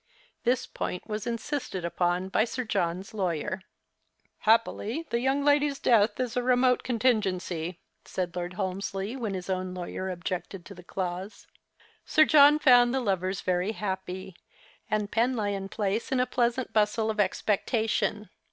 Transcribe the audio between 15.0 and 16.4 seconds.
Penlyon Place in a